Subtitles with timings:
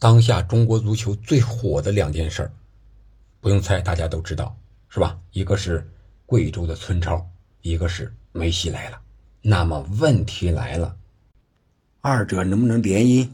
[0.00, 2.50] 当下中国足球最火的两件事儿
[3.42, 4.56] 不用猜，大家都知道，
[4.88, 5.20] 是吧？
[5.30, 5.86] 一个是
[6.24, 7.30] 贵州的村超，
[7.60, 8.98] 一个是梅西来了。
[9.42, 10.96] 那么问题来了，
[12.00, 13.28] 二者能不能联姻？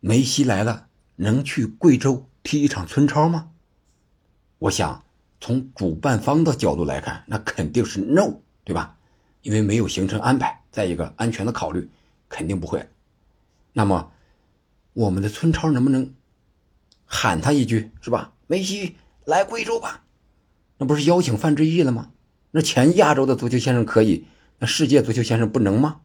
[0.00, 3.50] 梅西来了，能去贵州踢一场村超吗？
[4.60, 5.04] 我想，
[5.42, 8.96] 从主办方的角度来看，那肯定是 no，对吧？
[9.42, 11.86] 因为没有行程安排，再一个安全的考虑，
[12.30, 12.88] 肯定不会。
[13.74, 14.10] 那么，
[14.92, 16.14] 我们的村超能不能
[17.04, 18.32] 喊他一句，是吧？
[18.46, 20.04] 梅西来贵州吧，
[20.78, 22.10] 那不是邀请范志毅了吗？
[22.50, 24.26] 那前亚洲的足球先生可以，
[24.58, 26.00] 那世界足球先生不能吗？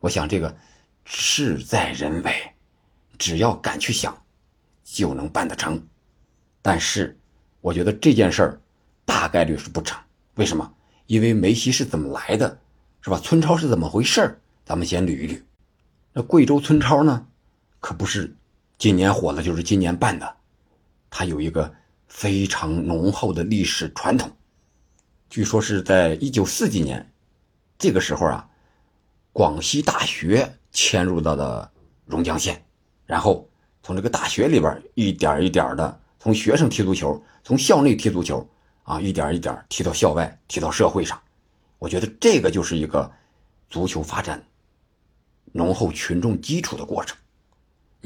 [0.00, 0.56] 我想这个
[1.04, 2.34] 事在人为，
[3.18, 4.22] 只要敢去想，
[4.82, 5.86] 就能办得成。
[6.62, 7.18] 但是。
[7.64, 8.60] 我觉得这件事儿
[9.06, 9.98] 大概率是不成，
[10.34, 10.70] 为什么？
[11.06, 12.58] 因为梅西是怎么来的，
[13.00, 13.18] 是吧？
[13.18, 15.40] 村超是怎么回事咱们先捋一捋。
[16.12, 17.26] 那贵州村超呢，
[17.84, 18.34] 可不是
[18.78, 20.36] 今年火了就是今年办的，
[21.10, 21.70] 它有一个
[22.08, 24.34] 非常浓厚的历史传统。
[25.28, 27.12] 据说是在一九四几年，
[27.76, 28.48] 这个时候啊，
[29.34, 31.70] 广西大学迁入到了
[32.06, 32.64] 榕江县，
[33.04, 33.46] 然后
[33.82, 36.00] 从这个大学里边一点一点的。
[36.18, 38.48] 从学生踢足球，从校内踢足球，
[38.84, 41.20] 啊，一点一点踢到校外，踢到社会上，
[41.78, 43.12] 我觉得这个就是一个
[43.68, 44.42] 足球发展
[45.52, 47.14] 浓厚群众基础的过程。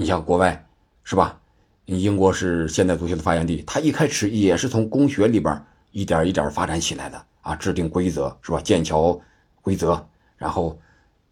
[0.01, 0.65] 你像国外，
[1.03, 1.41] 是吧？
[1.87, 8.61] 英国是现代足球的发源地，它一开始也是从公学里边一点一点发展起来的啊，制定规则，是吧？
[8.61, 9.21] 剑桥
[9.61, 10.01] 规则，
[10.37, 10.79] 然后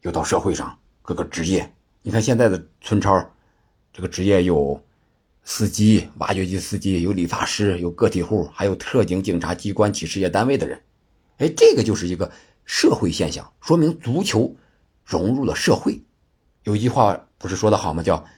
[0.02, 1.72] 又到社会上各个职业。
[2.02, 3.24] 你看现在的村超，
[3.92, 4.82] 这个职业有。
[5.48, 10.82] 司机、挖掘机司机，有理发师，有个体户，还有特警、警察机关、企事业单位的人。
[11.38, 12.28] 哎，这个就是一个
[12.64, 14.52] 社会现象，说明足球
[15.04, 16.02] 融入了社会。
[16.64, 18.02] 有一句话不是说的好吗？
[18.02, 18.16] 叫“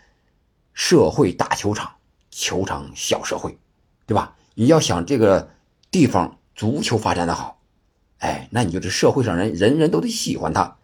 [0.79, 1.97] 社会大球场，
[2.31, 3.59] 球场小社会”，
[4.07, 4.37] 对吧？
[4.55, 5.51] 你要想这个
[5.91, 7.59] 地方足球发展的好，
[8.19, 10.77] 哎，那你就这社会上人人人都得喜欢他，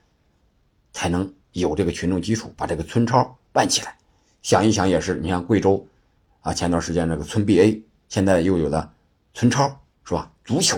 [0.93, 3.97] 才能有这个群众基础，把这个村超办起来。
[4.43, 5.87] 想一想也是，你像贵州。
[6.41, 8.93] 啊，前段时间那个村 BA，现在又有了
[9.33, 10.29] 村超，是吧？
[10.45, 10.77] 足球，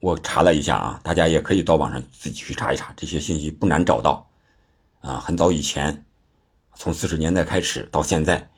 [0.00, 4.26] 我查了一下啊，大家也可以到网上自己去查一查，这些信息不难找到。
[5.00, 6.06] 啊，很早以前，
[6.76, 8.48] 从四十年代开始到现在，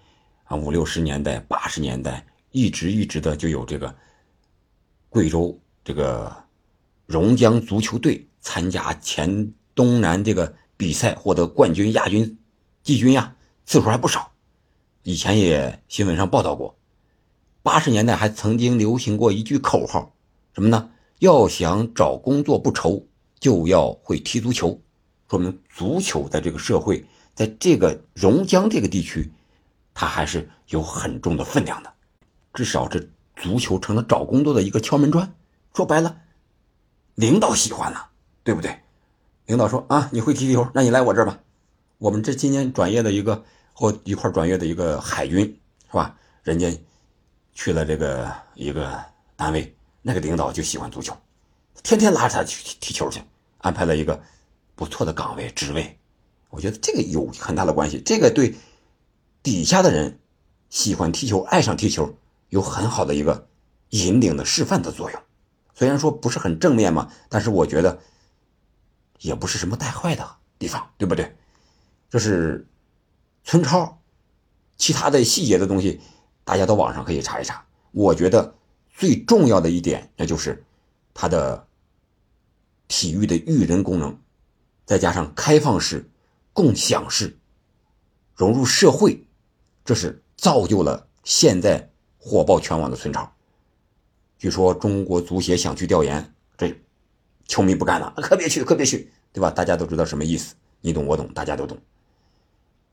[0.45, 3.95] 啊，五六十年代、八十年代，一直一直的就有这个
[5.09, 6.35] 贵州这个
[7.07, 12.39] 榕江足球队参加黔东南这个比赛，获得冠军、亚军、
[12.83, 14.33] 季军呀，次数还不少。
[15.03, 16.77] 以前也新闻上报道过，
[17.63, 20.15] 八十年代还曾经流行过一句口号，
[20.53, 20.91] 什么呢？
[21.21, 23.07] 要想找工作不愁，
[23.39, 24.81] 就要会踢足球。
[25.31, 27.05] 说明足球在这个社会，
[27.37, 29.31] 在这个榕江这个地区，
[29.95, 31.93] 它还是有很重的分量的。
[32.53, 32.99] 至少这
[33.37, 35.33] 足球成了找工作的一个敲门砖。
[35.75, 36.17] 说白了，
[37.15, 38.09] 领导喜欢了，
[38.43, 38.77] 对不对？
[39.45, 41.39] 领导说啊，你会踢球，那你来我这儿吧。
[41.99, 43.45] 我们这今年转业的一个。
[43.79, 45.41] 或一块转业的一个海军
[45.91, 46.17] 是吧？
[46.43, 46.75] 人家
[47.53, 48.99] 去了这个一个
[49.37, 51.15] 单位，那个领导就喜欢足球，
[51.83, 53.21] 天天拉着他去踢踢球去，
[53.59, 54.19] 安排了一个
[54.75, 55.95] 不错的岗位职位。
[56.51, 58.55] 我觉得这个有很大的关系，这个对
[59.43, 60.19] 底下的人
[60.71, 62.17] 喜欢踢球、爱上踢球
[62.49, 63.49] 有很好的一个
[63.91, 65.23] 引领的示范的作用。
[65.75, 68.01] 虽然说不是很正面嘛，但是我觉得
[69.21, 71.37] 也不是什么带坏的地方，对不对？
[72.09, 72.67] 这是。
[73.49, 74.03] 村超，
[74.77, 76.01] 其他的细节的东西，
[76.43, 77.65] 大家到网上可以查一查。
[77.93, 78.57] 我觉得
[78.93, 80.65] 最重要的一点，那就是
[81.15, 81.69] 它的
[82.89, 84.19] 体育的育人功能，
[84.85, 86.11] 再加上开放式、
[86.57, 87.37] 共享式，
[88.35, 89.27] 融入社会，
[89.85, 93.31] 这是造就了现在火爆全网的村超。
[94.39, 96.75] 据说中国足协想去调研，这
[97.47, 99.51] 球迷不干了，可别去，可别去，对吧？
[99.51, 101.77] 大家都知道什么意思，你懂我懂，大家都懂。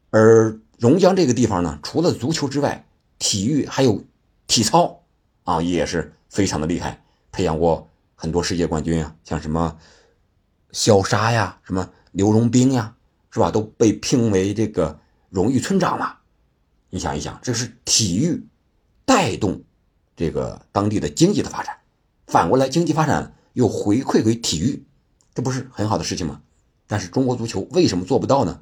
[0.10, 2.86] 而榕江这个地方呢，除了足球之外，
[3.18, 4.04] 体育还有
[4.46, 5.04] 体操
[5.46, 7.02] 啊，也是非常的厉害，
[7.32, 9.78] 培养过很多世界冠军啊，像什么
[10.74, 12.98] 肖沙呀，什么刘荣兵呀，
[13.34, 13.50] 是吧？
[13.50, 15.00] 都被评为这个
[15.32, 16.20] 荣誉村长了。
[16.92, 18.46] 你想一想，这是体育
[19.06, 19.64] 带动
[20.16, 21.76] 这个当地的经济的发展，
[22.28, 24.86] 反过来经济发展又回馈给体育，
[25.34, 26.44] 这不是很好的事情吗？
[26.86, 28.62] 但是中国足球为什么做不到呢？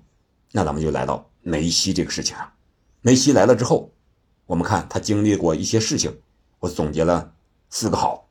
[0.53, 1.27] 那咱们就来到。
[1.43, 2.53] 梅西这个事情上，
[3.01, 3.91] 梅西来了之后，
[4.45, 6.15] 我们看他经历过一些事情，
[6.59, 7.33] 我总结了
[7.69, 8.29] 四个好。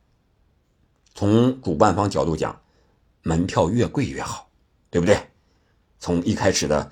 [1.13, 2.59] 从主办方角度讲，
[3.21, 4.49] 门票越贵越好，
[4.89, 5.19] 对不对？
[6.01, 6.91] 从一开始的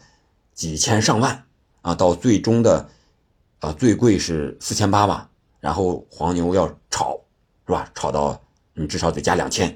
[0.53, 1.43] 几千上万
[1.81, 2.87] 啊，到最终的
[3.59, 5.29] 啊最贵是四千八吧，
[5.59, 7.19] 然后黄牛要炒
[7.65, 7.91] 是吧？
[7.95, 8.39] 炒到
[8.73, 9.75] 你至少得加两千，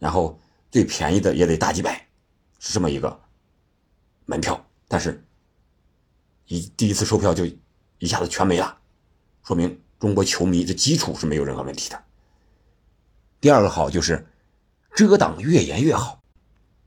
[0.00, 0.38] 然后
[0.70, 2.06] 最便宜的也得大几百，
[2.58, 3.20] 是这么一个
[4.24, 4.62] 门票。
[4.88, 5.24] 但是，
[6.46, 7.46] 一第一次售票就
[7.98, 8.78] 一下子全没了，
[9.44, 12.02] 说明中国球迷的基础是没有任何问题的。
[13.40, 14.26] 第二个好就是
[14.94, 16.20] 遮挡越严越好，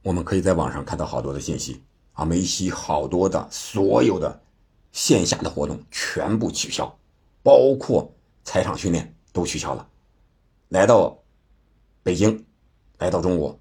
[0.01, 1.81] 我们可以在网上看到好多的信息
[2.13, 4.41] 啊，梅西好多的所有的
[4.91, 6.97] 线下的活动全部取消，
[7.43, 8.13] 包括
[8.43, 9.87] 踩场训练都取消了。
[10.69, 11.17] 来到
[12.03, 12.45] 北京，
[12.97, 13.59] 来到中国，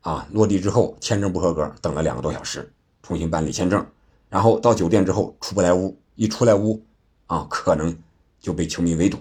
[0.00, 2.72] 啊，落地之后签证不合格，等了两个多小时。
[3.02, 3.86] 重新办理签证，
[4.28, 6.82] 然后到酒店之后出不来屋，一出来屋，
[7.26, 7.96] 啊，可能
[8.40, 9.16] 就被球迷围堵。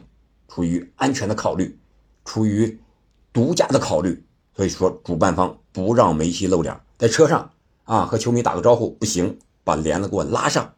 [0.48, 1.78] 出于安全的考虑，
[2.24, 2.80] 出于
[3.32, 4.25] 独家的考虑，
[4.56, 7.52] 所以说主办方不让梅西露脸，在车上
[7.84, 10.74] 啊和球迷打个招呼不行，把帘子给我拉上。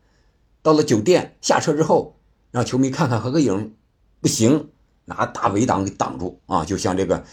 [0.61, 2.15] 到了酒店下车之后，
[2.51, 3.75] 让球迷看看合个影，
[4.19, 4.69] 不行，
[5.05, 7.23] 拿大围挡给挡住啊，就像这个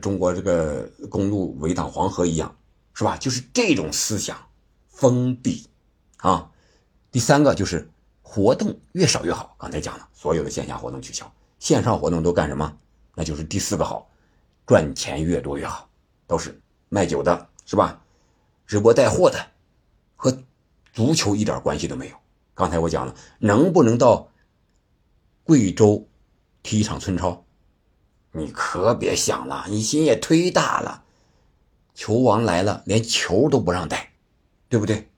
[0.00, 2.56] 中国这个公路围挡黄河一样，
[2.94, 3.16] 是吧？
[3.16, 4.36] 就是这种思想。
[4.88, 5.66] 封闭，
[6.18, 6.48] 啊，
[7.10, 7.90] 第三个就是
[8.22, 9.56] 活动越少越好。
[9.58, 12.76] 刚才讲了，所有的线下活动取消，线上活动都干什么？
[13.16, 14.08] 那就是第四个好，
[14.66, 15.88] 赚钱越多越好，
[16.26, 18.02] 都是卖酒的，是吧？
[18.66, 19.38] 直播带货的，
[20.16, 20.36] 和
[20.92, 22.16] 足球一点关系都没有。
[22.54, 24.28] 刚才我讲了，能不能到
[25.42, 26.08] 贵州
[26.62, 27.44] 踢一场村超？
[28.32, 31.04] 你可别想了，你心也忒大了。
[31.94, 34.12] 球王来了，连球都不让带。
[34.66, 35.08] 对不对？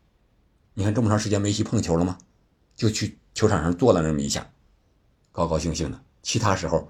[0.74, 2.18] 你看这么长时间梅西碰球了吗？
[2.74, 4.46] 就去球场上坐了那么一下，
[5.32, 5.98] 高高兴兴的。
[6.20, 6.86] 其他时候，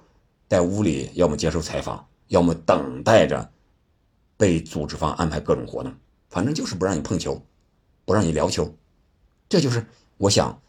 [0.48, 3.50] 在屋里要么接受采访，要么等待着
[4.36, 5.94] 被组织方安排各种活动，
[6.28, 7.40] 反正就是不让你碰球，
[8.04, 8.74] 不让你聊球。
[9.48, 9.86] 这就是
[10.18, 10.60] 我想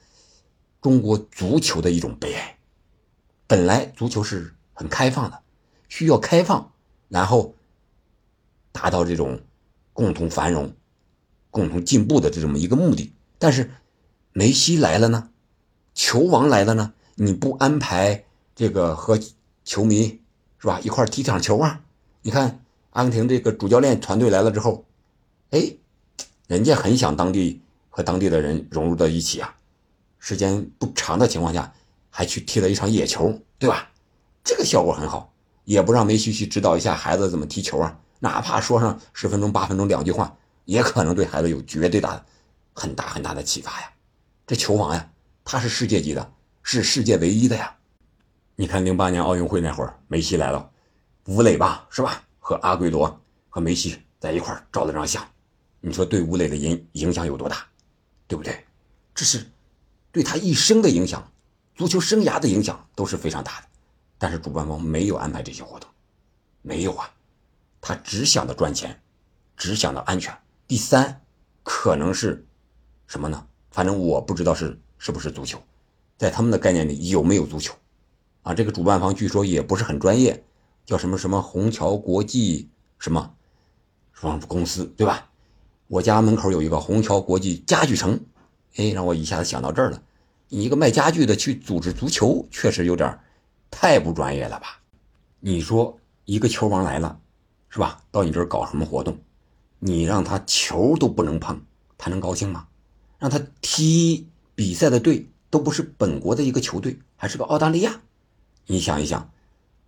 [0.81, 2.57] 中国足球的一种悲哀。
[3.47, 5.41] 本来足球是很开放的，
[5.89, 6.71] 需要开放，
[7.07, 7.55] 然后
[8.71, 9.39] 达到这种
[9.93, 10.73] 共同繁荣。
[11.49, 13.71] 共同进步的这么一个目的，但是
[14.31, 15.31] 梅西来了呢，
[15.95, 19.19] 球王来了呢，你不安排这个和
[19.63, 20.21] 球迷
[20.59, 21.81] 是吧一块踢场球啊？
[22.21, 24.85] 你看阿根廷这个主教练团队来了之后，
[25.51, 25.71] 哎，
[26.47, 29.55] 人家很想当地和当地的人融入到一起啊，
[30.19, 31.73] 时间不长的情况下
[32.09, 33.89] 还去踢了一场野球，对吧？
[34.43, 35.31] 这个效果很好，
[35.65, 40.35] 也不让梅西去指导一下孩子怎么踢球啊，哪怕说上十分钟八分钟两句话。
[40.65, 42.21] 也可能对孩子有绝对大、
[42.73, 43.89] 很大很大的启发呀！
[44.45, 45.09] 这球王呀，
[45.45, 47.73] 他是世界级的，是世界唯一的呀！
[48.59, 50.67] 你看零八年奥运会那会儿，梅西来了，
[51.27, 52.23] 吴磊吧，是吧？
[52.39, 55.23] 和阿圭罗和梅西在一块儿照了张相，
[55.79, 57.63] 你说对吴磊的影影响有多大？
[58.27, 58.65] 对不对？
[59.13, 59.45] 这是
[60.11, 61.31] 对他一生的影响，
[61.75, 63.67] 足球生涯的影响都是非常大的。
[64.17, 65.87] 但是主办方没有安排这些活动，
[66.63, 67.07] 没有啊，
[67.79, 68.99] 他只想着赚钱，
[69.55, 70.35] 只想着安全。
[70.65, 71.21] 第三，
[71.61, 72.43] 可能是
[73.05, 73.47] 什么呢？
[73.69, 75.61] 反正我不知道是是不是足球，
[76.17, 77.75] 在他们的概念里有没有足球？
[78.47, 80.41] 啊，这个主办方据说也不是很专业，
[80.85, 83.33] 叫什么什么虹桥国际什么
[84.13, 85.29] 什么公司，对吧？
[85.87, 88.17] 我家门口有一个虹桥国际家具城，
[88.77, 90.01] 哎，让我一下子想到这儿了。
[90.47, 93.19] 你一个卖家具的去组织足球，确实有点
[93.69, 94.79] 太不专业了吧？
[95.41, 97.19] 你说一个球王来了，
[97.67, 98.01] 是吧？
[98.11, 99.19] 到你这儿搞什么活动？
[99.79, 101.59] 你让他球都不能碰，
[101.97, 102.65] 他能高兴吗？
[103.19, 104.25] 让他踢
[104.55, 107.99] 比赛的队都不是本国的一个球队，还是个澳大利亚。
[108.69, 109.31] 你想一想，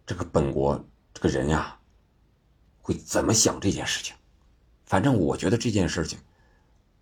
[0.06, 0.84] 这个本国
[1.14, 1.78] 这个人呀，
[2.82, 4.16] 会怎么想这件事情？
[4.86, 6.18] 反正我觉得这件事情，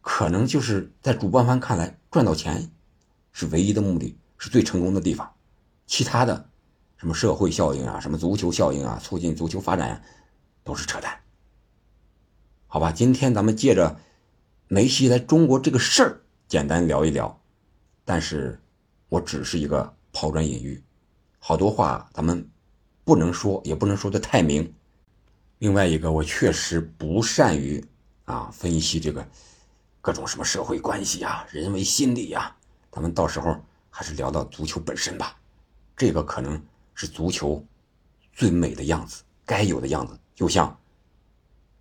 [0.01, 2.71] 可能就是在主办方看来赚到钱
[3.31, 5.31] 是唯一的目的，是最成功的地方。
[5.85, 6.49] 其他的
[6.97, 10.01] 什么社会效应啊，什么足球效应啊，促进足球发展呀，
[10.63, 11.15] 都是扯淡。
[12.65, 13.99] 好吧，今天咱们借着
[14.67, 17.39] 梅西来中国这个事儿简单聊一聊，
[18.03, 18.59] 但是
[19.09, 20.83] 我只是一个抛砖引玉，
[21.47, 22.45] 好多话咱们
[23.05, 24.73] 不能说，也不能说的太明。
[25.59, 27.81] 另外一个，我确实不善于
[28.25, 29.25] 啊分析这个
[30.01, 32.53] 各种什么社会关系啊、人为心理呀，
[32.91, 33.55] 咱们到时候
[33.89, 35.39] 还是聊到足球本身吧。
[35.95, 36.61] 这个可能
[36.93, 37.63] 是足球
[38.33, 40.77] 最美的样子，该有的样子，就像。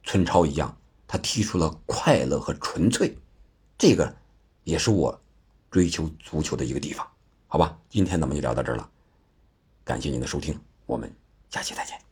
[0.05, 0.73] 村超一样，
[1.09, 3.19] 他踢出了快乐和纯粹，
[3.77, 4.17] 这个
[4.63, 5.21] 也是我
[5.73, 7.05] 追求足球的一个地方，
[7.49, 7.77] 好吧？
[7.91, 8.89] 今天咱们就聊到这儿了，
[9.87, 11.09] 感谢您的收听，我们
[11.49, 12.06] 下期再见。